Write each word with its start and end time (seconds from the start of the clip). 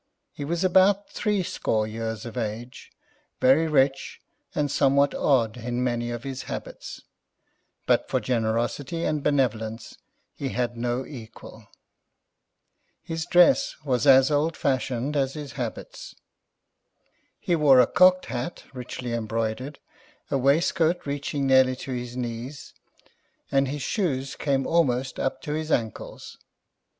He 0.31 0.43
was 0.43 0.63
about 0.63 1.11
three 1.11 1.43
score 1.43 1.85
years 1.85 2.25
of 2.25 2.35
age, 2.35 2.89
very 3.39 3.67
rich, 3.67 4.19
and 4.55 4.71
somewhat 4.71 5.13
odd 5.13 5.57
in 5.57 5.83
many 5.83 6.09
of 6.09 6.23
his 6.23 6.41
habits, 6.49 7.01
but 7.85 8.09
for 8.09 8.19
generosity 8.19 9.03
and 9.03 9.21
benevolence 9.21 9.99
he 10.33 10.49
had 10.49 10.75
no 10.75 11.05
equal. 11.05 11.67
His 13.03 13.27
dress 13.27 13.75
was 13.85 14.07
as 14.07 14.31
old 14.31 14.57
fashioned 14.57 15.15
as 15.15 15.35
his 15.35 15.51
habits. 15.51 16.15
He 17.39 17.55
wore 17.55 17.79
a 17.79 17.85
cocked 17.85 18.25
hat, 18.25 18.63
richly 18.73 19.13
embroidered, 19.13 19.77
a 20.31 20.37
waistcoat 20.39 21.05
reaching 21.05 21.45
nearly 21.45 21.75
to 21.75 21.91
his 21.91 22.17
knees, 22.17 22.73
and 23.51 23.67
his 23.67 23.83
shoes 23.83 24.35
came 24.35 24.65
almost 24.65 25.19
up 25.19 25.43
to 25.43 25.53
his 25.53 25.69
ancles. 25.71 26.37